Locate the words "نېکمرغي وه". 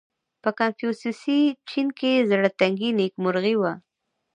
2.99-3.73